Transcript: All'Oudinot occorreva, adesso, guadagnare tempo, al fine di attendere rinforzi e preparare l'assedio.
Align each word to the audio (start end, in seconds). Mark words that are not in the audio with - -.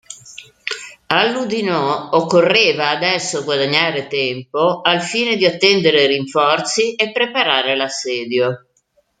All'Oudinot 1.09 2.15
occorreva, 2.15 2.89
adesso, 2.89 3.43
guadagnare 3.43 4.07
tempo, 4.07 4.81
al 4.81 4.99
fine 5.03 5.35
di 5.35 5.45
attendere 5.45 6.07
rinforzi 6.07 6.95
e 6.95 7.11
preparare 7.11 7.75
l'assedio. 7.75 8.65